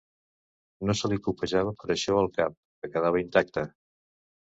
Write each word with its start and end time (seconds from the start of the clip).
No 0.91 0.95
se 1.01 1.11
li 1.11 1.19
copejava 1.27 1.75
per 1.83 1.91
això 1.99 2.19
el 2.25 2.33
cap, 2.41 2.59
que 2.83 2.93
quedava 2.97 3.25
intacta. 3.29 3.71